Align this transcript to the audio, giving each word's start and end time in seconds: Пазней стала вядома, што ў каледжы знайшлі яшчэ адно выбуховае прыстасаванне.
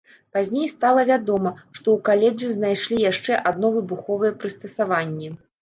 Пазней 0.35 0.69
стала 0.75 1.03
вядома, 1.09 1.51
што 1.77 1.83
ў 1.95 1.99
каледжы 2.09 2.49
знайшлі 2.57 2.97
яшчэ 3.11 3.39
адно 3.53 3.73
выбуховае 3.77 4.35
прыстасаванне. 4.43 5.33